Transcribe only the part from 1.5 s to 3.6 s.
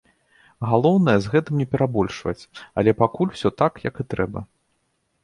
не перабольшваць, але пакуль усё